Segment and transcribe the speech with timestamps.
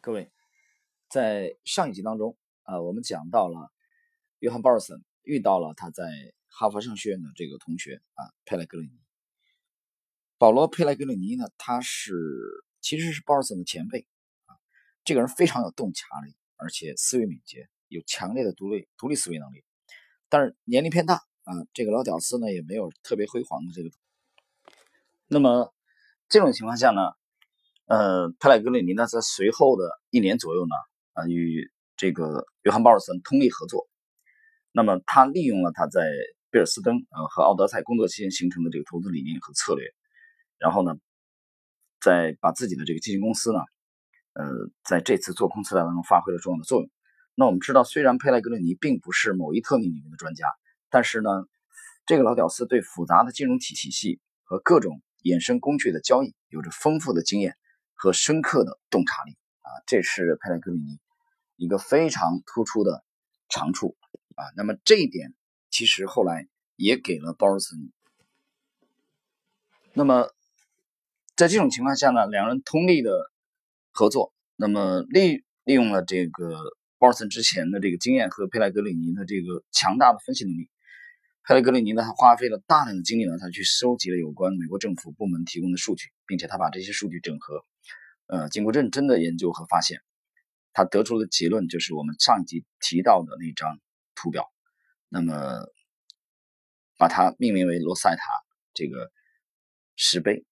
[0.00, 0.30] 各位，
[1.08, 3.72] 在上一集当中啊，我们讲到了
[4.38, 6.04] 约翰·鲍尔森遇到了他在
[6.46, 8.92] 哈佛商学院的这个同学啊，佩莱格里尼。
[10.38, 12.14] 保罗·佩莱格里尼呢，他是
[12.80, 14.06] 其实是鲍尔森的前辈
[14.46, 14.54] 啊。
[15.04, 19.64] 这个人非常有洞察力，而且思维敏捷，有强烈的独立独立思维能力。
[20.28, 23.90] 但是年龄偏大啊，这个老屌丝呢也没有特别辉煌的这个。
[25.26, 25.74] 那么
[26.28, 27.17] 这种情况下呢？
[27.88, 30.74] 呃，佩莱格里尼呢，在随后的一年左右呢，
[31.14, 33.88] 啊，与这个约翰鲍尔森通力合作。
[34.72, 36.02] 那么，他利用了他在
[36.50, 39.86] 贝尔斯登呃和奥德赛工作期间形成的这个投资理念和策略，
[40.58, 40.96] 然后呢，
[41.98, 43.60] 再把自己的这个基金公司呢，
[44.34, 44.44] 呃，
[44.84, 46.90] 在这次做空策略当中发挥了重要的作用。
[47.34, 50.46] 那我们知道，虽然佩莱格里尼并不是某一特定领域的专家，
[50.90, 51.30] 但是呢，
[52.04, 57.56] 这个老屌丝对复杂的金融体体系和各种衍生工具的交易有着丰富的经验。
[57.98, 61.00] 和深刻的洞察力啊，这是佩莱格里尼
[61.56, 63.04] 一个非常突出的
[63.48, 63.96] 长处
[64.36, 64.44] 啊。
[64.56, 65.34] 那么这一点
[65.68, 67.92] 其实后来也给了鲍尔森。
[69.94, 70.30] 那么
[71.34, 73.32] 在这种情况下呢，两人通力的
[73.90, 76.56] 合作，那么利利用了这个
[76.98, 80.70] 鲍尔森之前的这个经验和佩莱格里尼的这个强大的分析能力。
[81.42, 87.64] 佩莱格里尼呢，他花费了大量的精力呢，他去收集了有关美国政府部门提供的数据，并且他把这些数据整合。
[88.28, 90.00] 呃，经过认真的研究和发现，
[90.74, 93.80] 他得出的结论就是我们上一集提到的那张
[94.14, 94.52] 图表。
[95.08, 95.32] 那么，
[96.98, 98.22] 把它命名为罗塞塔
[98.74, 99.10] 这个
[99.96, 100.44] 石碑。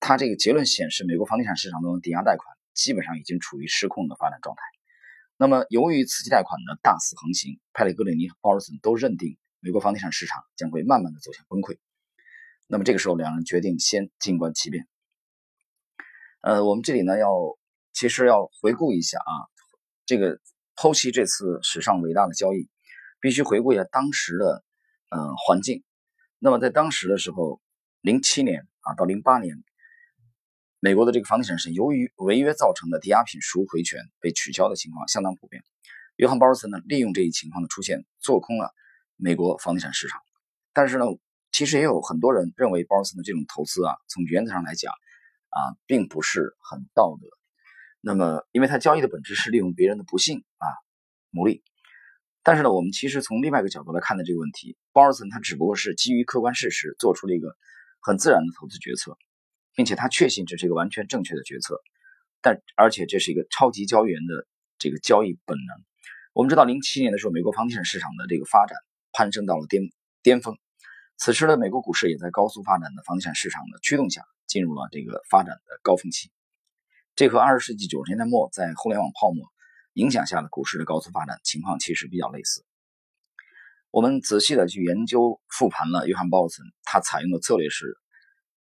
[0.00, 4.62] 他这个结论显示，美国房地产市场中的抵押贷款基本上已经处于失控的发展状态。
[5.36, 11.78] 那么，由于刺激贷款的大肆横行，派里格里尼和鲍尔森都认定美国房地产市场将会慢慢的走向崩溃。
[12.66, 14.88] 那么，这个时候，两人决定先静观其变。
[16.44, 17.26] 呃，我们这里呢要
[17.94, 19.32] 其实要回顾一下啊，
[20.04, 20.38] 这个
[20.76, 22.68] 剖析这次史上伟大的交易，
[23.18, 24.62] 必须回顾一下当时的
[25.08, 25.82] 呃环境。
[26.38, 27.62] 那么在当时的时候，
[28.02, 29.56] 零七年啊到零八年，
[30.80, 35.64] 美国的这个房地产是由于违约造成的抵押品赎回权被取消的情况相当普遍。
[36.16, 38.70] 约翰鲍尔森呢利用这一情况的出现，做空了
[39.16, 40.20] 美国房地产市场。
[40.74, 41.06] 但是呢，
[41.52, 44.92] 其实也有很多人认为鲍尔森的这种投资啊，从原则上来讲。
[45.54, 47.28] 啊，并不是很道德。
[48.00, 50.66] 那么，因为他交易的本质是利用别人的不幸啊，
[51.30, 51.62] 牟利。
[52.42, 57.56] 但是呢，我们其实从另外一个角度来看的这个问题，鲍尔森他只不过是基于客观事实做出了一个
[58.00, 59.16] 很自然的投资决策，
[59.74, 61.80] 并且他确信这是一个完全正确的决策。
[62.42, 64.46] 但而且这是一个超级交易员的
[64.78, 65.84] 这个交易本能。
[66.34, 68.76] 我们知道，零七年的时候，美国房地产市场的这个发展
[69.12, 69.84] 攀升到了巅
[70.22, 70.58] 巅峰，
[71.16, 74.22] 此时的美国股市也在高速发展的房地产市场的驱动下。
[74.46, 76.30] 进入了这个发展的高峰期，
[77.16, 79.50] 这和二十世纪九十年代末在互联网泡沫
[79.94, 82.64] 影响下的股市的高速发展情况其实比较类似。
[83.90, 87.96] 我们仔细的去研究复盘了约翰鲍森，他采用的策略是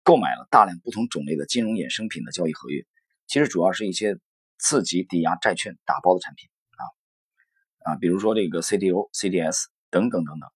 [0.04, 2.84] 购买了大量不同种类的金融衍生品的交易合约，
[3.28, 4.18] 其实主要是一些
[4.58, 10.50] 次级抵押债券打包的产品啊啊，比如说这个 CDO、CDS 等等等等。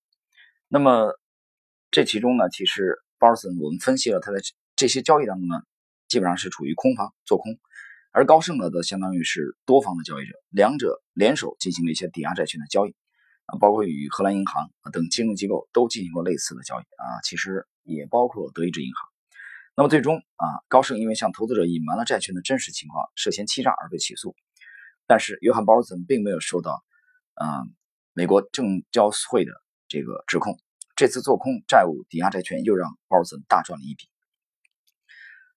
[0.68, 1.14] 那么
[1.94, 4.42] 这其中呢，其实鲍尔森我们分析了他的。
[4.76, 5.62] 这些交易当中呢，
[6.10, 7.60] 基本上是处于空方做空，
[8.12, 12.96] 而高盛呢，则相当于是多方的交易者，两者联手进行了一些抵押债券的交易，
[13.46, 19.08] 啊，包括与荷兰银行等金融机构都进行过类似的交易啊，其实也包括德意志银行。
[19.78, 24.36] 那么最终啊，高盛因为向投资者隐瞒了债券的真实情况，涉嫌欺诈而被起诉，
[25.06, 26.84] 但是约翰鲍尔森并没有受到
[27.36, 27.62] 啊
[28.14, 29.52] 美国证交会的
[29.88, 30.58] 这个指控，
[30.96, 34.08] 这次做空债务抵押债券又让鲍尔森大赚了一笔。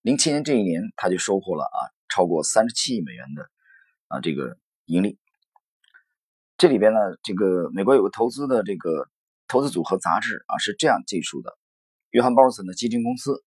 [0.02, 3.50] 零七年这一年，他就收获了啊超过三十七亿美元的
[4.08, 5.18] 啊这个盈利。
[6.56, 9.10] 这里边呢，这个美国有个投资的这个
[9.46, 11.58] 投资组合杂志啊是这样记述的：
[12.10, 13.44] 约翰鲍尔森的基金公司，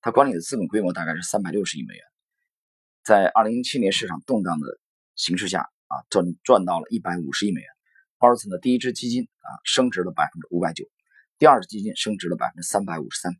[0.00, 2.02] 他管理的资本规模大概是三百六十亿美元，
[3.04, 4.80] 在二零零七年市场动荡的
[5.14, 7.68] 形势下啊赚赚到了一百五十亿美元。
[8.18, 10.86] 鲍尔森的第一支基金啊升值了百分之五百九，
[11.40, 13.32] 第二只基金升值了百分之三百五十三。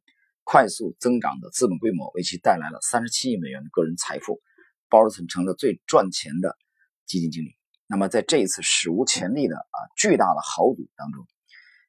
[0.43, 4.41] 快速增长的资本规模为其带来了三十七亿美元的个人财富，
[4.89, 6.57] 鲍尔森成了最赚钱的
[7.05, 7.55] 基金经理。
[7.87, 11.27] 那么，在这一次史无前例的啊巨大的豪赌当中，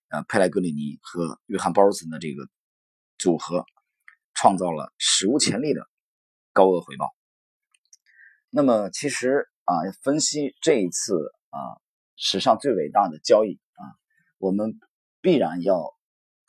[0.09, 2.49] 呃，佩莱格里尼和约翰鲍尔森的这个
[3.17, 3.65] 组合
[4.33, 5.87] 创造了史无前例的
[6.51, 7.09] 高额回报。
[8.49, 11.79] 那么，其实啊，分析这一次啊
[12.17, 13.95] 史上最伟大的交易啊，
[14.39, 14.77] 我们
[15.21, 15.95] 必然要。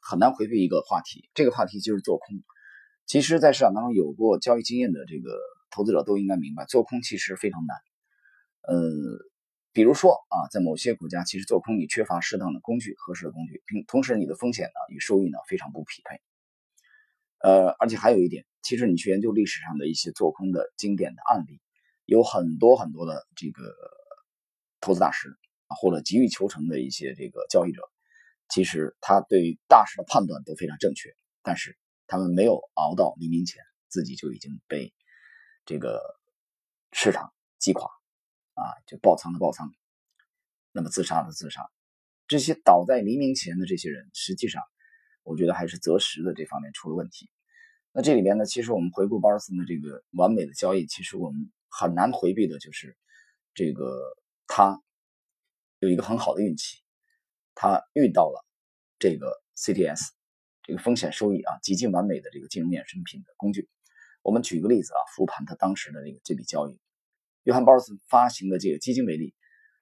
[0.03, 2.43] 很难回避一个话题，这个话题就是做空。
[3.07, 5.39] 其实，在市场当中有过交易经验的这个
[5.71, 7.77] 投资者都应该明白，做空其实非常难
[8.63, 8.91] 呃，
[9.73, 16.21] 比如说啊，在某些国家，其实做空你缺乏适当的工具、合适的工具，并同时你的风险呢与收益呢非常不匹配。
[17.39, 21.61] 呃，而且还有一点，其实你去研究历史上的一些做空的经典的案例，
[22.05, 23.63] 有很多很多的这个
[24.81, 25.29] 投资大师
[25.67, 27.83] 啊，或者急于求成的一些这个交易者，
[28.53, 31.09] 其实他对于大势的判断都非常正确，
[31.43, 34.93] 但是他们没有熬到黎明前，自己就已经被
[35.65, 36.03] 这个
[36.93, 37.89] 市场击垮
[38.53, 39.71] 啊，就爆仓的爆仓，
[40.71, 41.67] 那么自杀的自杀，
[42.27, 44.63] 这些倒在黎明前的这些人，实际上。
[45.25, 47.31] 我觉得还是择时的这方面出了问题。
[47.93, 52.97] 那这里边呢，其实我们回顾巴尔森的这个完美的交易，其实我们很难回避的就是
[53.55, 54.03] 这个
[54.49, 54.83] 他
[55.79, 56.82] 有一个很好的运气，
[57.55, 58.45] 他遇到了
[58.99, 60.01] 这个 CDS
[60.63, 63.69] 这个风险收益啊极尽完美的这个金融衍生品的工具。
[64.23, 66.79] 我们举个例子啊，复盘他当时的这个这笔交易，
[67.43, 69.35] 约翰鲍尔森发行的这个基金为例，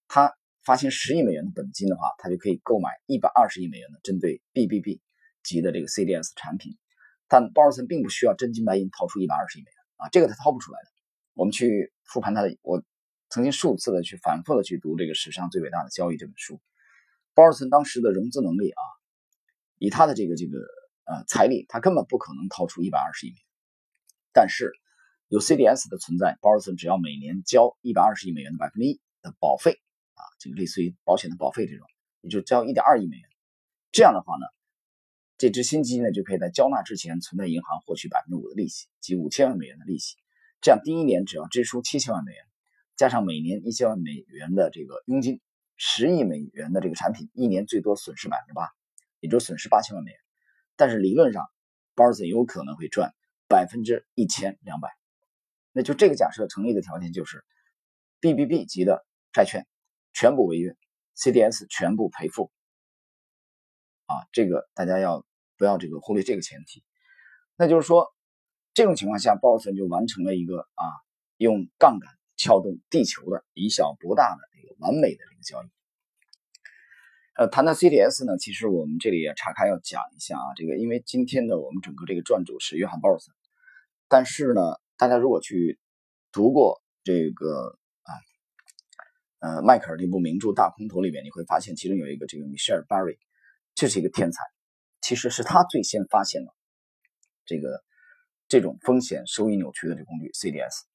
[0.09, 0.35] 他
[0.65, 5.01] 发行十亿美元的本金的话，他就可以购买一百二十亿美元的针对 BBB。
[5.43, 6.77] 级的这个 CDS 产品，
[7.27, 10.91] 但鲍尔森并不需要真金白银掏出一百二十亿美元啊，这个他掏不出来的。
[11.33, 12.85] 我们去复盘他的，我
[13.31, 16.61] 曾经数次的去反复的去读这个《史上最伟大的交易》这本书。
[17.41, 18.83] 鲍尔森当时的融资能力啊，
[19.79, 20.59] 以他的这个这个
[21.07, 23.45] 呃财力，他根本不可能掏出一百二十亿美元。
[24.35, 24.71] 但是
[25.29, 29.81] 有 CDS 的存在，鲍尔森只要每年交一百二十亿美元的百分之一的保费
[30.13, 31.87] 啊，这个类似于保险的保费这种，
[32.21, 33.25] 也就交一点二亿美元。
[33.91, 34.45] 这样的话呢？
[35.39, 40.17] 这支新基金呢，就可以在交纳之前存在银行获取百分之五的利息，即五千万美元的利息。
[40.61, 42.45] 这样第一年只要支出七千万美元，
[42.97, 45.41] 加上每年一千万美元的这个佣金，
[45.83, 48.69] 十亿美元的这个产品，一年最多损失百分之八，
[49.21, 50.21] 也就损失八千万美元。
[50.77, 51.51] 但是理论上，
[51.95, 53.15] 鲍尔森有可能会赚
[53.49, 54.91] 百分之一千两百。
[55.73, 57.43] 那就这个假设成立的条件就是
[58.21, 59.67] ，BBB 级的债券
[60.13, 60.77] 全部违约
[61.17, 62.53] ，CDS 全部赔付。
[64.05, 65.25] 啊，这个大家要。
[65.57, 66.83] 不要这个忽略这个前提，
[67.55, 68.07] 那就是说，
[68.73, 70.85] 这种情况下，鲍尔森就完成了一个啊，
[71.37, 72.11] 用杠杆
[72.41, 75.69] 撬动地球的以小博大的这个完美的这个交易。
[77.37, 83.35] 呃，谈到 CDS 呢，其实我们这里也岔开要讲一下啊，这个因为今天的我们整个这个撰主是约翰鲍尔森，
[84.09, 84.61] 但是呢，
[84.97, 85.79] 大家如果去
[86.33, 88.11] 读过这个啊，
[89.41, 93.19] 呃，迈克尔这部名著《大空头》里面，你会发现其中有一个这个米歇尔·巴瑞，
[93.75, 94.43] 这是一个天才。
[95.03, 96.55] 其实是他最先发现了
[97.47, 97.83] 这个
[98.49, 100.90] 这种风险收益扭曲的这工具 CDS。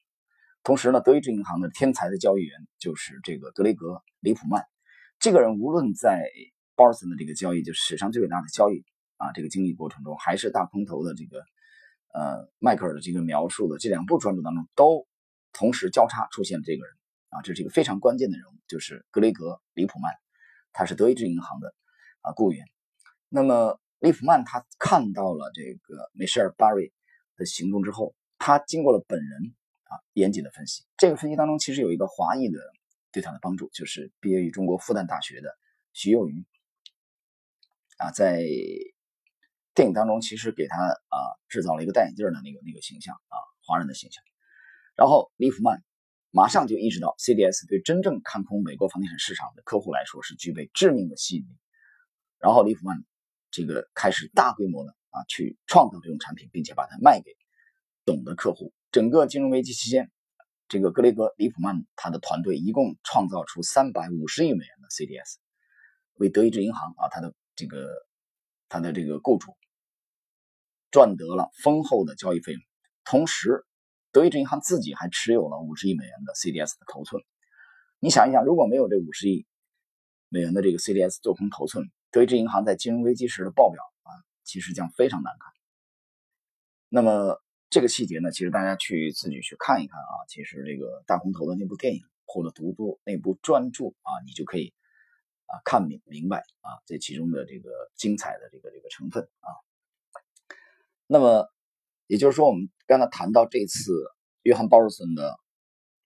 [0.66, 3.86] 同时呢，德意志银行的天才的交易员就是这个德雷格·
[4.18, 4.64] 里普曼。
[5.20, 6.28] 这个人无论在
[6.74, 8.84] 鲍尔森的这个交易，就史上最伟大的交易
[9.16, 11.38] 啊这个经历过程中，还是大空头的这个
[12.12, 15.06] 呃迈克尔的这个描述的这两部专著当中，都
[15.52, 16.92] 同时交叉出现这个人
[17.28, 20.12] 啊，这是一个非常关键的人物，就是格雷格·里普曼，
[20.72, 21.72] 他是德意志银行的
[22.22, 22.66] 啊雇员。
[23.28, 26.92] 那么利普曼他看到了这个梅舍尔·巴瑞
[27.36, 29.54] 的行动之后，他经过了本人
[29.88, 30.84] 啊严谨的分析。
[30.96, 32.58] 这个分析当中其实有一个华裔的
[33.10, 35.56] 对他的帮助，就是毕业于中国复旦大学的
[35.92, 36.44] 徐幼瑜
[37.98, 38.44] 啊，在
[39.74, 41.18] 电影当中其实给他啊
[41.48, 44.22] 制造了一个戴眼镜的那个那个形象啊华人的形象。
[44.94, 45.82] 然后利弗曼
[46.30, 51.56] 马上就意识到 CDS 对真正看空美国房地产市场的客户来说是具备致命的吸引力。
[52.38, 53.04] 然后利弗曼。
[53.52, 57.30] 这个开始大规模的啊，去创造这种产品，并且把它卖给
[58.04, 58.74] 懂的客户。
[58.90, 60.10] 整个金融危机期间，
[60.68, 65.36] 这个格雷格·里普曼他的团队一共创造出三百五十亿美元的 CDS，
[66.14, 67.88] 为德意志银行啊，他的这个
[68.68, 69.56] 他的这个雇主
[70.90, 72.62] 赚得了丰厚的交易费用。
[73.04, 73.64] 同时，
[74.12, 77.22] 德意志银行自己还持有了五十亿美元的 CDS 的头寸。
[77.98, 79.46] 你想一想，如果没有这五十亿
[80.28, 84.10] 美元的这个 CDS 做空头寸，德意志银行在金融危机时的报表啊，
[84.42, 85.52] 其实将非常难看。
[86.88, 87.40] 那么
[87.76, 94.72] 这个细节呢，其实大家去自己去看一看啊，其实这个大空头的那部电影或者读读那部专著啊，你就可以
[95.44, 99.52] 啊看明明白啊这其中的这个精彩的这个这个成分啊。
[101.06, 101.52] 那么
[102.06, 103.92] 也就是说，我们刚才谈到这次
[104.40, 105.38] 约翰鲍尔森的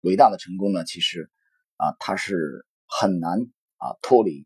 [0.01, 1.31] 伟大的成功呢，其实
[1.77, 3.43] 啊他是很难
[3.77, 4.45] 啊脱离。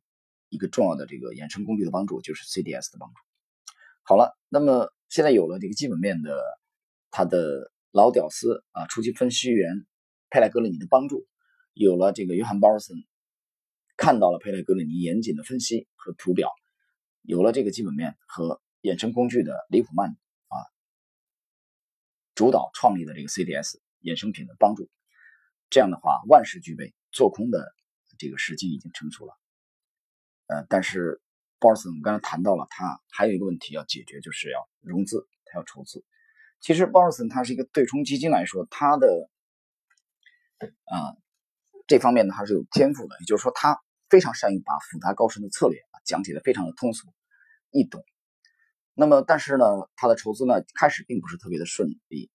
[0.50, 3.14] 一个重要的这个衍生工具的帮助就是 CDS 的帮助。
[4.02, 6.38] 好了，那么现在有了这个基本面的，
[7.16, 9.86] 他的老屌丝啊，初级分析员
[10.30, 11.28] 佩莱格里尼的帮助，
[11.72, 12.96] 有了这个约翰鲍尔森
[13.96, 16.50] 看到了佩莱格里尼严谨的分析和图表，
[17.22, 20.56] 有了这个基本面和衍生工具的里普曼啊，
[22.34, 24.90] 主导创立的这个 CDS 衍生品的帮助，
[25.70, 27.64] 这样的话万事俱备，做空的
[28.18, 29.32] 这个时机已经成熟了。
[30.48, 31.22] 呃，但是
[31.60, 36.04] 鲍尔森刚才谈到了，他还有一个问题要解决，就是要融资，他要筹资。
[36.64, 39.28] 其实鲍尔森他是一个对冲基金来说，他的
[40.86, 41.12] 啊
[41.86, 43.78] 这方面呢还是有天赋的，也就是说他
[44.08, 47.06] 非常善于把复杂高深的策略啊讲解的非常的通俗
[47.70, 48.02] 易懂。
[48.94, 52.30] 那么，但是呢，他的筹资呢开始并不是特别的顺利，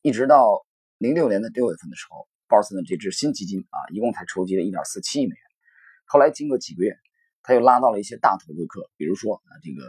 [0.00, 0.64] 一直到
[0.96, 5.42] 零六年的六月份的时候，鲍尔森的这支新基金啊一共才筹集了一点四七亿美元。
[6.06, 6.96] 后来经过几个月，
[7.42, 9.86] 他又拉到了一些大投资客，比如说啊这个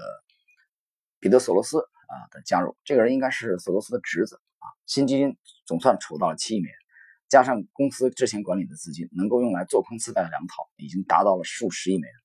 [1.21, 1.87] 彼得索罗斯。
[2.07, 4.65] 啊的加入，这个人应该是索罗斯的侄子啊。
[4.85, 6.75] 新基金总算筹到了七亿美元，
[7.29, 12.15] 加上公司之前管理的资金，能够用来做空自带的两套，已经达到了数十亿美元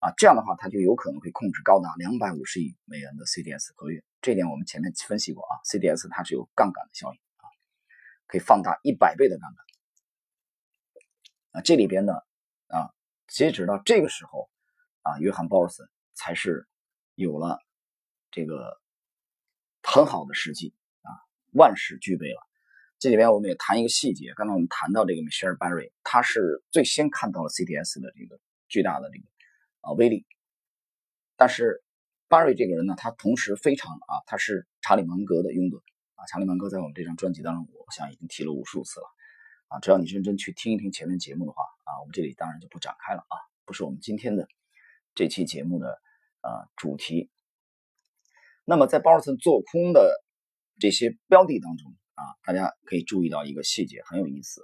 [0.00, 0.12] 啊。
[0.16, 4.02] 这样的话，他就有可能会控制高达两百五十亿美元的 CDS 合约。
[4.22, 7.44] 这点我们前面分析过啊，CDS 它是有杠杆的效应啊，
[8.26, 9.64] 可以放大一百倍的杠杆
[11.52, 11.60] 啊。
[11.60, 12.14] 这里边呢
[12.68, 12.90] 啊，
[13.28, 14.48] 截止到这个时候
[15.02, 16.66] 啊，约翰鲍尔森才是
[17.14, 17.60] 有了
[18.30, 18.80] 这个。
[19.88, 21.14] 很好的时机啊，
[21.52, 22.44] 万事俱备了。
[22.98, 29.24] 这里边我们也谈一个细节，刚才我们谈到这个 Michelle Barry，他是最先看到了 CDS 的这个巨大的这个
[29.82, 30.26] 啊威力。
[31.36, 31.84] 但是
[32.28, 35.78] Barry 这个人呢，他同时非常啊，他是查理芒格的拥趸
[36.16, 36.26] 啊。
[36.26, 39.06] 查理芒格在我们这张专辑当中，我想已经提了无数次了
[39.68, 39.78] 啊。
[39.78, 44.48] 只要你认真去听一听前面节目的话啊，我们这里当然就不展开了啊，不是我们今天的
[45.14, 46.00] 这期节目的
[46.40, 47.30] 啊主题。
[48.68, 50.24] 那么在鲍尔森做空的
[50.80, 54.60] 这些标的当中啊，大家可以注意到一个细节很有意思。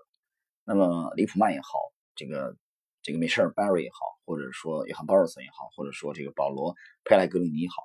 [0.64, 1.78] 那么里普曼也好，
[2.16, 2.56] 这个
[3.00, 7.76] 这个米歇尔·巴瑞也好，或者说约翰·鲍尔森也好，或者说这个保罗·佩莱格里尼也好，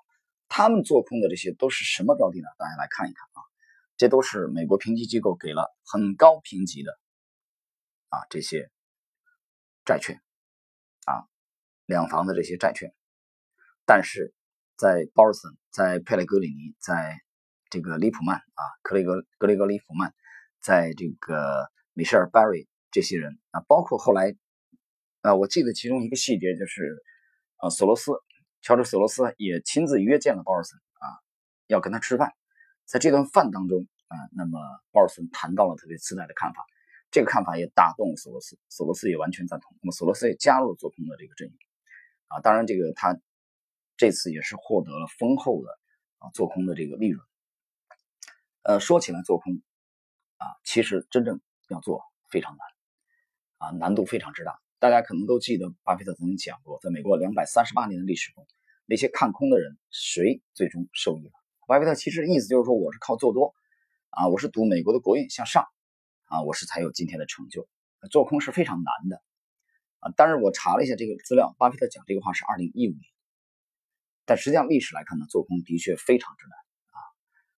[0.47, 2.47] 他们做空的这些都是什么标的呢？
[2.57, 3.45] 大家来看一看啊，
[3.95, 6.97] 这都是美国评级机构给了很高评级的
[8.09, 8.71] 啊这些
[9.85, 10.19] 债券
[11.05, 11.29] 啊
[11.85, 12.91] 两房的这些债券，
[13.85, 14.33] 但是。
[14.77, 17.19] 在鲍尔森，在佩雷格里尼，在
[17.71, 20.13] 这个利普曼啊，克雷格格雷格里普曼，
[20.61, 24.35] 在这个米歇尔·巴瑞这些人啊，包括后来
[25.21, 27.03] 啊，我记得其中一个细节就是
[27.55, 28.11] 啊，索罗斯
[28.61, 31.05] 乔治索罗斯也亲自约见了鲍尔森啊，
[31.65, 32.31] 要跟他吃饭。
[32.85, 34.59] 在这顿饭当中啊，那么
[34.91, 36.63] 鲍尔森谈到了他对次贷的看法，
[37.09, 39.75] 这个看法也打动了索罗斯，索罗斯也完全赞同。
[39.81, 41.55] 那么索罗斯也加入了做空的这个阵营
[42.27, 43.19] 啊，当然这个他。
[43.97, 45.69] 这次也是获得了丰厚的
[46.19, 47.25] 啊做空的这个利润。
[48.63, 49.61] 呃，说起来做空
[50.37, 52.67] 啊，其实真正要做非常难
[53.57, 54.59] 啊，难度非常之大。
[54.79, 58.45] 大家可能都记得巴菲特曾经讲过，在美国两百三十八年的历史中，
[58.85, 61.31] 那些看空的人谁最终受益了？
[61.65, 63.55] 巴菲特其实意思就是说，我是靠做多
[64.11, 65.65] 啊，我是赌美国的国运向上
[66.25, 67.67] 啊，我是才有今天的成就。
[68.11, 69.23] 做空是非常难的
[69.99, 70.13] 啊。
[70.15, 73.01] 但是我查了一下这个资料，巴菲特讲这个话是二零一五年。
[74.27, 76.57] 但实际上，历史来看呢，做空的确非常之难
[76.91, 76.99] 啊。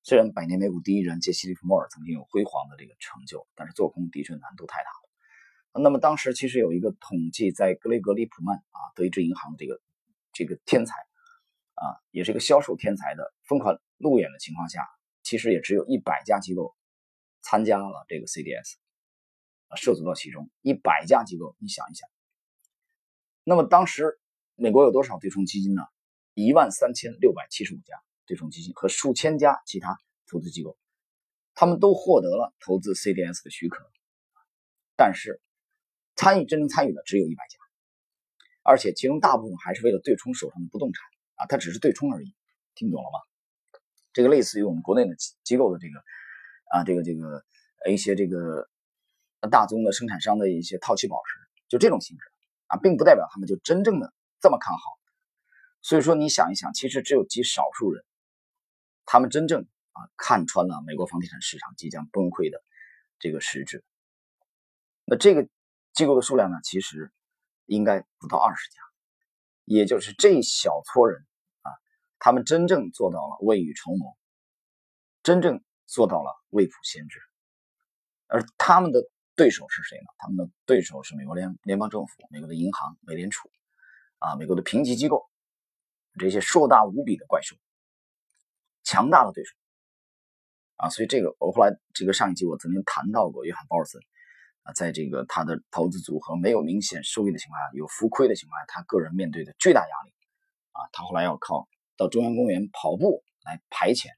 [0.04, 5.82] 虽然百年美股第一人杰西·利弗莫尔曾经有辉煌的这个成就，但是做空的确难度太大了。
[5.82, 9.82] 那么当时其实有一个统计，在格雷格·利普曼啊，德意志银行这个
[10.32, 10.94] 这个天才
[11.74, 14.88] 啊，也是一个销售天才的疯狂路演的情况下，
[15.24, 16.76] 其实也只有一百家机构
[17.42, 18.76] 参加了这个 CDS
[19.70, 22.08] 啊，涉足到其中一百家机构，你想一想，
[23.44, 24.20] 那么当时
[24.54, 25.82] 美国有多少对冲基金呢？
[26.46, 30.77] 一万三千六百七十五家对冲基金和数千家其他投资机构，
[31.53, 33.84] 他们都获得了投资 CDS 的许可，
[34.96, 35.41] 但是
[36.15, 37.58] 参与真正参与的只有一百家，
[38.63, 41.03] 而且其中大部分还是为了对冲手上的不动产
[41.36, 42.34] 啊，它只是对冲而已，
[42.75, 43.19] 听懂了吗？
[44.13, 46.00] 这个类似于我们国内的机构的这个
[46.72, 47.43] 啊，这个这个
[47.89, 48.69] 一些这个
[49.50, 52.24] 大宗的生产商的一些套期保值，就这种性质
[52.67, 54.99] 啊，并不代表他们就真正的这么看好。
[55.82, 58.04] 所以说，你想一想，其实只有极少数人，
[59.06, 59.62] 他们真正
[59.94, 62.62] 啊看穿了美国房地产市场即将崩溃的
[63.18, 63.84] 这个实质。
[65.06, 65.48] 那这个
[65.94, 67.12] 机构的数量呢，其实
[67.66, 68.82] 应该不到二十家，
[69.64, 71.26] 也就是这一小撮人
[71.62, 71.72] 啊，
[72.20, 74.18] 他们真正做到了未雨绸缪，
[75.24, 77.20] 真正做到了未卜先知。
[78.28, 79.02] 而他们的
[79.36, 80.06] 对手是谁呢？
[80.18, 83.50] 他们的对手是美国联联邦政府、美国的银行、美联储
[84.18, 85.29] 啊，美国的评级机构。
[86.18, 87.56] 这些硕大无比的怪兽，
[88.84, 89.56] 强大的对手
[90.75, 90.89] 啊！
[90.89, 94.01] 所以这个我后来这个上一集我曾经谈到过，约翰鲍尔森
[94.63, 100.13] 啊，在这个他的投资组合没有明显收益的情况下，有浮亏的情况下，他个人面对的巨大压力
[100.72, 104.10] 啊，他后来要靠到中央公园跑步来排遣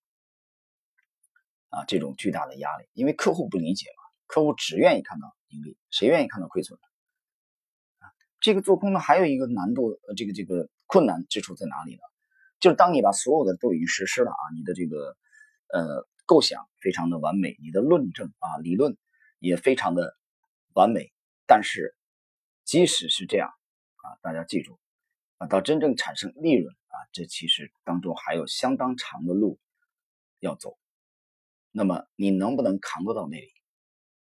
[1.70, 6.80] 啊这种巨大的压力，因为客户不理解嘛，客户只愿意看到盈利，谁愿意看到亏损？
[8.40, 12.02] 这个做空呢还有一个难度，呃，这个这个困难之处在哪里呢？
[12.60, 15.16] 就是当你把所有的都已经实施了啊，你的这个
[15.70, 18.98] 呃构想非常的完美，你的论证啊理论
[19.40, 20.18] 也非常的
[20.74, 21.14] 完美，
[21.48, 21.96] 但是
[22.66, 23.48] 即使是这样
[24.04, 24.78] 啊，大家记住
[25.38, 29.62] 啊，到真正产生利润啊，这其实当中还有相当长的路
[30.40, 30.78] 要走。
[31.72, 33.48] 那么你能不能扛得到那里？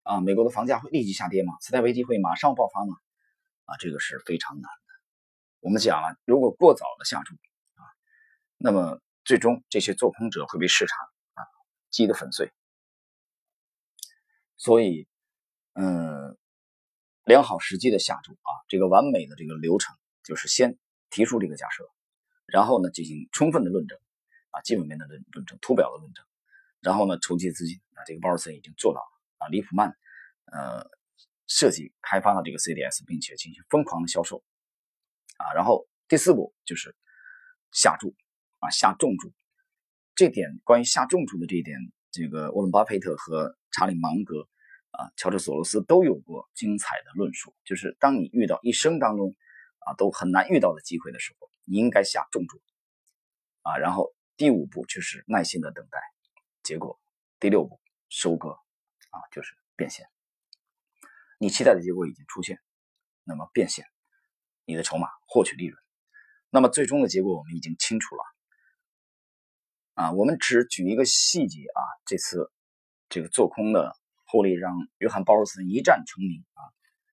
[0.04, 1.54] 啊，美国的房价会立即下跌吗？
[1.62, 2.96] 次贷危机会马上爆发吗？
[3.66, 4.70] 啊，这个是非常难。
[5.64, 7.36] 我们讲了，如果过早的下注
[7.76, 7.88] 啊。
[8.58, 10.98] 那么最终这些做空者会被市场
[11.36, 11.48] 啊
[11.90, 12.52] 击得粉碎，
[14.58, 15.08] 所以
[15.72, 16.38] 嗯，
[17.24, 20.78] 良好时机的下注啊，这个完美的这个流程就是先
[21.10, 21.90] 提出这个假设，
[22.46, 23.98] 然后呢进行充分的论证
[24.50, 26.26] 啊，基本面的论论证、图表的论证，
[26.82, 29.96] 然后呢筹集资金啊，这个鲍尔森已经做到了啊，利普曼
[30.52, 30.90] 呃
[31.48, 34.44] 设计开发了这个 CDS，并且进行疯狂的销售
[35.44, 36.96] 啊，然后第四步就是
[37.72, 38.16] 下注。
[38.66, 39.34] 啊，下重注，
[40.16, 41.78] 这点关于下重注的这一点，
[42.12, 44.48] 这个沃伦巴菲特和查理芒格
[44.92, 47.54] 啊，乔治索罗斯都有过精彩的论述。
[47.66, 49.36] 就是当你遇到一生当中
[49.80, 52.62] 啊都很难遇到的机会的时候，你应该下重注
[53.64, 53.76] 啊。
[53.76, 56.00] 然后第五步就是耐心的等待
[56.62, 56.98] 结果，
[57.42, 58.52] 第六步收割
[59.10, 60.08] 啊，就是变现。
[61.38, 62.62] 你期待的结果已经出现，
[63.26, 63.86] 那么变现
[64.66, 65.78] 你的筹码获取利润，
[66.50, 68.22] 那么最终的结果我们已经清楚了。
[69.96, 72.52] 啊，我们只举一个细节啊，这次
[73.10, 76.62] 这个做空的获利让约翰鲍尔森一战成名啊，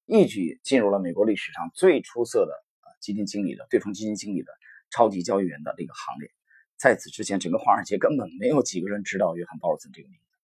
[0.07, 4.53] 一举进入了美国历史上最出色的啊基金经理的对冲基金经理的
[4.91, 6.31] 超级交易员的这个行列。
[6.77, 10.39] 在此之前，整个华尔街根本没有几个人知道约翰鲍尔森这个名字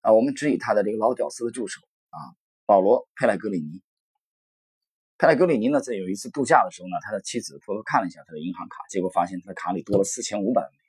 [0.00, 0.12] 啊。
[0.12, 2.18] 我们只以他的这个老屌丝的助手啊，
[2.66, 3.82] 保罗佩莱格里尼。
[5.24, 10.84] 佩莱格里尼呢，在有一次度假的时候呢，他的妻子偷偷看了一下他的银行卡，结果发现他的卡里多了四千五百万美元。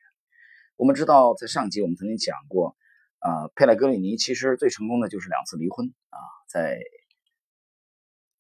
[0.76, 2.76] 我们知道，在上集我们曾经讲过，
[3.20, 6.82] 啊，佩莱格里尼其实最成功的就是两次离婚啊，在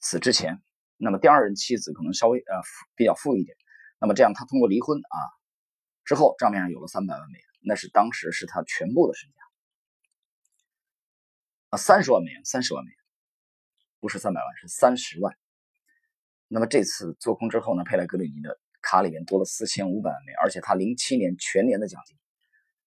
[0.01, 0.61] 此之前，
[0.97, 2.61] 那么第二任妻子可能稍微呃
[2.97, 3.55] 比较富一点，
[3.97, 5.17] 那么这样他通过离婚啊
[6.03, 9.35] 之后账面上有了三百万美元，那是当时是他全部的身家
[11.69, 12.97] 啊，三十万美元，三十万美元，
[14.01, 15.33] 不是三百万，是三十万。
[16.55, 22.15] 那么这次做空之后呢，佩莱格里尼的卡里面多了四千五百万美，而且他零七年全年的奖金。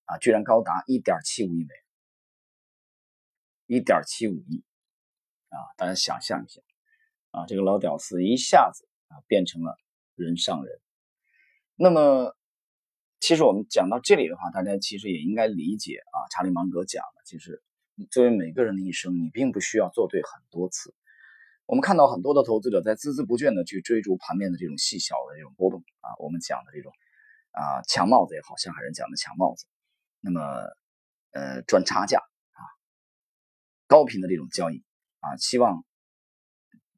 [0.06, 1.74] 啊，居然高达一点七五亿美
[3.66, 4.64] 元，一点七五亿
[5.50, 5.60] 啊！
[5.76, 6.62] 大家想象一下，
[7.30, 9.76] 啊，这个老屌丝一下子啊变成了
[10.14, 10.80] 人上人。
[11.76, 12.34] 那么，
[13.20, 17.62] 其实我们讲到这里的话，大家其实也应该理解啊，查理芒格讲的，其实
[18.10, 20.94] 作为每个人的一生，你并不需要做对很多次。
[21.68, 26.90] 我们看到很多的投资者在孜孜不倦的去追逐盘面的这种细小的这种波动啊，我们讲的这种
[27.50, 29.66] 啊抢帽子也好，像海人讲的抢帽子。
[30.20, 30.40] 那么，
[31.32, 32.20] 呃，赚差价
[32.52, 32.60] 啊，
[33.86, 34.82] 高频的这种交易
[35.20, 35.84] 啊，希望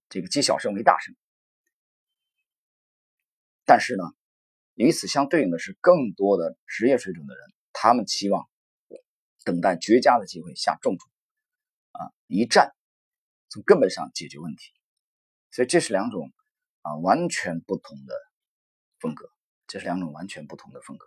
[0.08, 1.16] 这个积小胜为大胜。
[3.64, 4.04] 但是呢，
[4.74, 8.48] 与此相对应的是，更多的职业水准的人，他们期望
[9.44, 11.04] 等待绝佳的机会下重注
[11.90, 12.72] 啊，一战
[13.50, 14.72] 从根本上解决问题。
[15.50, 16.32] 所以这是两种
[16.82, 18.14] 啊完全不同的
[18.98, 19.28] 风格，
[19.66, 21.06] 这是两种完全不同的风格。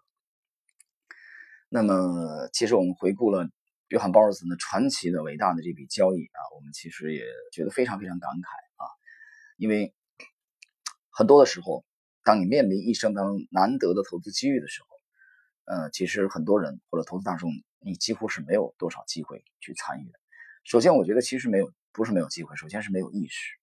[1.70, 3.50] 那么，其实我们回顾了
[3.88, 8.86] 约翰·鲍尔森的传奇的伟大的这笔交易啊，我们其实也觉得非常非常感慨啊，
[9.58, 9.94] 因为
[11.10, 11.84] 很多的时候，
[12.24, 14.88] 当你面临一生当中难得的投资机遇的时候，
[15.66, 20.20] 呃，其实很多人或者投资大众，你几乎是没有多少机会去参与的。
[20.64, 23.56] 首先，我觉得其实没有，不是没有机会，首先是没有意识，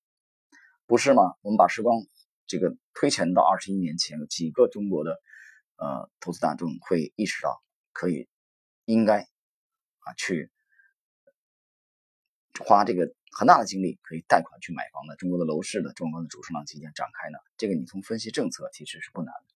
[0.87, 1.35] 不是吗？
[1.43, 2.03] 我们把时光
[2.47, 5.21] 这个推前到二十一年前，几个中国的
[5.77, 7.62] 呃投资大众会意识到。
[7.93, 8.29] 可以，
[8.85, 9.23] 应该
[9.99, 10.49] 啊去
[12.64, 15.16] 花这个很大的精力，可以贷款去买房的。
[15.16, 19.55] 中国的楼市的中国的主升浪期间展开呢，这个你从分析政策其实是不难的。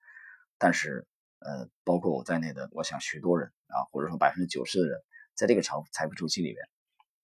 [0.58, 1.06] 但是，
[1.38, 5.00] 呃，包括我在内的，我想许多人啊，或者说百分之九十的人，
[5.34, 6.68] 在这个潮财富周期里面，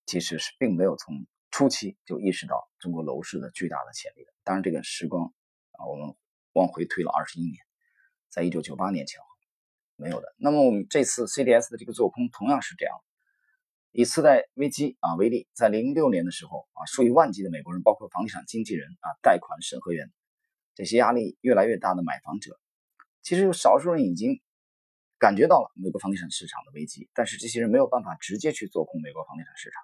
[0.07, 4.33] 其实是并没有从初期就意识到中国楼市的巨大的潜力的。
[4.45, 5.33] 当然，这个时光
[5.73, 6.15] 啊，我们
[6.53, 7.59] 往回推了二十一年，
[8.29, 9.27] 在一九九八年前后。
[9.97, 10.35] 没有的。
[10.39, 12.97] 那么我们这次 CDS 的这个做空同样是这样，
[13.93, 20.11] 以次贷危机啊为例，在零六年的时候啊，数以万计的美国人，包括房地产经纪人啊、贷款审核员，
[20.75, 22.59] 这些压力越来越大的买房者，
[23.21, 24.41] 其实有少数人已经
[25.19, 29.83] 感觉到了美国房地产市场的危机，但是这些人没有办法直接去做空美国房地产市场，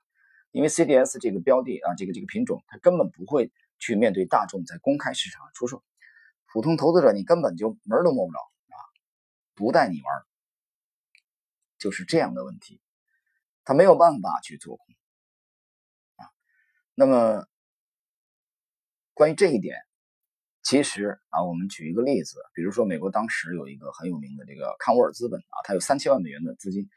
[0.57, 5.85] 因为 CDS 这个标的啊，这个这个品种，它根本不会去面对大众在公开市场出售，
[6.47, 8.81] 普通投资者你根本就门都摸不着啊，
[9.55, 10.25] 不带你玩，
[11.77, 12.81] 就是这样的问题，
[13.65, 14.87] 他没有办法去做空
[16.15, 16.25] 啊。
[16.95, 17.47] 那么
[19.13, 19.77] 关于这一点，
[20.63, 26.89] 其实啊，我们举一个例子，比如说美国当时有一个很有名的这个康沃尔资本啊，它有三千万美元的资金。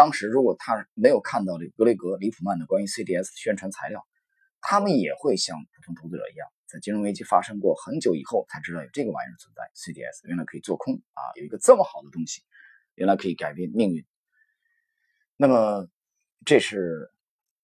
[0.00, 4.02] 当时如果他没有看到这格雷格·里普曼的关于 CDS 宣传材料，
[4.62, 9.70] 他们也会像普通投资者一样，在金融危机发生过很久以后才知道有这个玩意儿存在。
[9.74, 12.40] CDS 原来可以做空啊，有一个这么好的东西，
[12.94, 14.02] 原来可以改变命运。
[15.36, 15.86] 那么
[16.46, 17.12] 这是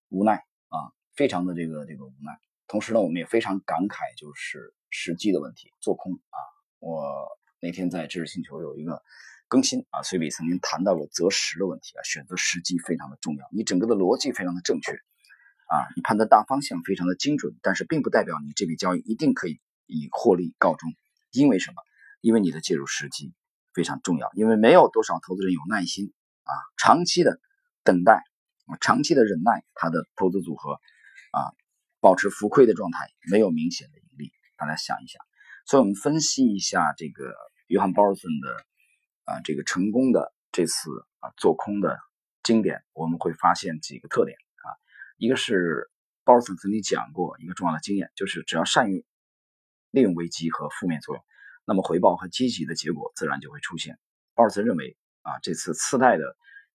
[0.09, 0.35] 无奈
[0.67, 2.37] 啊，非常的这个这个无奈。
[2.67, 6.37] 同时呢，我们也非常感慨，就是时机的问题，做空啊。
[6.77, 7.27] 我
[7.59, 9.01] 那天在知识星球有一个。
[9.49, 13.47] 更新啊，随笔曾经谈到过择时的问题啊，选择时机非常的重要。
[13.53, 20.93] 你整个的逻辑非常的正确啊，你判断大方向非常的精准，但是并不代表你这笔交易一定可以以获利告终。
[21.31, 21.81] 因为什么？
[22.19, 23.33] 因为你的介入时机
[23.73, 24.29] 非常重要。
[24.33, 26.11] 因为没有多少投资人有耐心
[26.43, 27.39] 啊，长期的
[27.85, 28.23] 等待，
[28.81, 30.73] 长期的忍耐，他的投资组合
[31.31, 31.55] 啊，
[32.01, 34.33] 保持浮亏的状态，没有明显的盈利。
[34.57, 35.21] 大家想一想，
[35.65, 37.33] 所以我们分析一下这个
[37.67, 38.65] 约翰鲍尔森的。
[39.27, 41.99] 啊，这个成功的这次啊做空的
[42.43, 44.71] 经典，我们会发现几个特点啊。
[45.17, 45.91] 一个是
[46.23, 49.05] 鲍尔森曾经讲过一个重要的经验，就是只要善于
[49.91, 51.23] 利用危机和负面作用，
[51.65, 53.99] 那么回报和积极的结果自然就会出现。
[54.33, 56.23] 鲍尔森认为啊，这次次贷的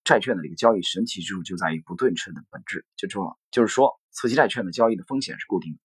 [0.05, 5.79] 债券的这个交易神奇之处就在于不对称的本质，就说就是说，次级债券的交易的风险是固定的，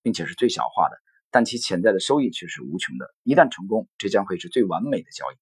[0.00, 0.96] 并且是最小化的，
[1.30, 3.14] 但其潜在的收益却是无穷的。
[3.24, 5.36] 一旦成功，这将会是最完美的交易。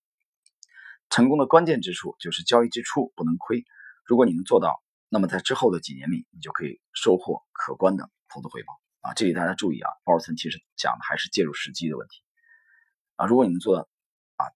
[1.12, 3.66] 成功的关键之处就是交易之初不能亏。
[4.07, 9.12] 如果你能做到，那么在之后的几年里，你就可以收获可观的投资回报啊！
[9.12, 12.22] 这里大家注意啊，鲍尔森其实讲的还是介入时机的问题
[13.16, 13.27] 啊。
[13.27, 13.87] 如果你能做到
[14.37, 14.48] 啊，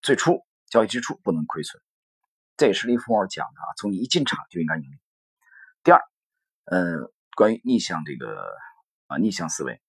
[0.00, 1.82] 最初交易之初不能亏损，
[2.56, 5.00] 这也是利弗莫尔讲的啊，从你一进场就应该盈利。
[5.82, 6.00] 第二，
[6.66, 8.46] 呃，关于逆向这个
[9.08, 9.82] 啊逆向思维，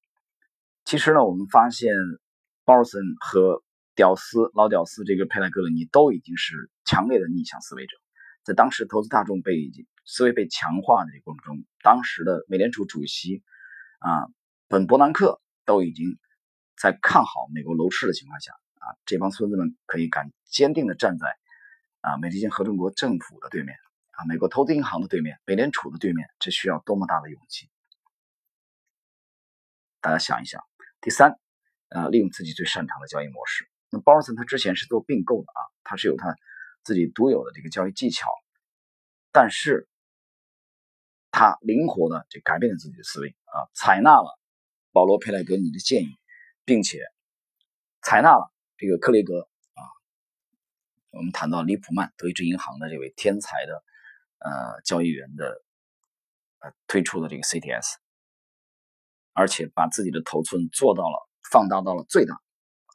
[0.83, 1.93] 其实呢，我们发现
[2.65, 3.61] 鲍尔森和
[3.97, 7.97] 屌丝老屌丝，这个佩莱格里尼都已经是强烈的逆向思维者，
[8.43, 9.71] 在当时投资大众被
[10.05, 13.43] 思维被强化的这个过程中，当时的美联储主席
[13.97, 14.29] 啊
[14.67, 16.19] 本伯南克都已经
[16.77, 21.27] 在看好美国楼市的情况下啊，这帮孙子们可以敢坚定的站在
[22.01, 23.75] 啊美利坚合众国政府的对面
[24.11, 27.67] 啊，美国投资银行的对面，美联储的对面，这需要多么大的勇气？
[30.01, 30.63] 大家想一想。
[31.01, 31.39] 第三，
[31.89, 33.67] 呃，利用自己最擅长的交易模式。
[33.97, 36.35] 那鲍尔森他之前是做并购的啊，他是有他
[36.83, 38.27] 自己独有的这个交易技巧，
[39.31, 39.87] 但是
[41.31, 44.39] 他灵活的就改变了自己的思维啊，采纳了
[44.91, 46.15] 保罗佩莱格尼的建议，
[46.63, 46.99] 并且
[48.03, 49.81] 采纳了这个克雷格啊，
[51.09, 53.83] 我们谈到里普曼德意志银行的这位天才的
[54.39, 55.63] 呃交易员的
[56.59, 57.95] 呃推出的这个 CTS，
[59.33, 62.39] 而且把自己的头寸做到了放大到了最大。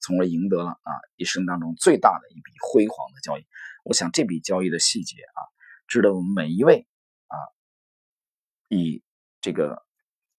[0.03, 3.47] 从而赢得了啊一生当中最大的一笔辉煌的交易。
[3.85, 5.41] 我想这笔交易的细节啊，
[5.87, 6.87] 值得我们每一位
[7.29, 7.37] 啊
[8.69, 9.03] 以
[9.41, 9.83] 这个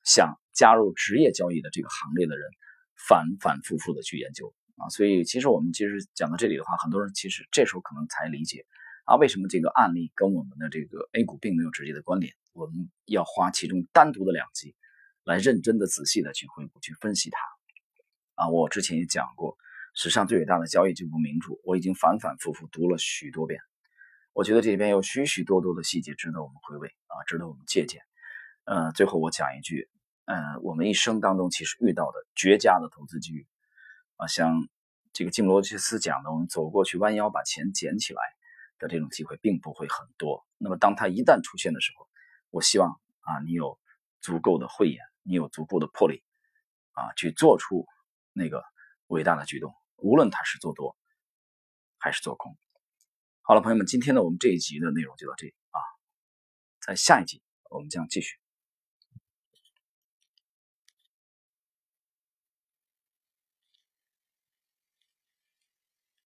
[0.03, 2.47] 想加入职业交易的这个行列的人
[3.07, 4.89] 反反复复的去研究啊。
[4.89, 8.65] 所以其实我们其实讲到这里的话，很多人其实这时候可能才理解
[9.05, 12.33] 啊为什么这个案例跟我们的这个 A 股并没有直接的关联。
[12.53, 14.75] 我们要花其中单独的两集
[15.23, 17.39] 来认真的仔细的去回顾去分析它。
[18.35, 19.57] 啊，我之前也讲过，
[19.93, 23.61] 史上最伟大的交易这部名著，我已经反反复复读了许多遍。
[24.33, 28.01] 我觉得这里边有许许多多的细节值得我们回味啊，值得我们借鉴。
[28.63, 29.87] 呃，最后我讲一句，
[30.25, 33.45] 呃，我们一生当中其实遇到的绝佳的投资机遇
[34.15, 34.67] 啊，像
[35.11, 38.21] 这个金罗切斯讲的，我们走过去弯腰把钱捡起来
[38.79, 40.43] 的这种机会并不会很多。
[40.57, 42.07] 那么当它一旦出现的时候，
[42.49, 43.77] 我希望啊，你有
[44.21, 46.23] 足够的慧眼，你有足够的魄力
[46.93, 47.85] 啊，去做出。
[48.33, 48.63] 那个
[49.07, 50.97] 伟大的举动，无论他是做多
[51.97, 52.57] 还是做空。
[53.41, 55.79] 好了，朋友们，今天呢，我们这一集的内容就到这里啊，
[56.81, 58.42] 在下一集我们将继续。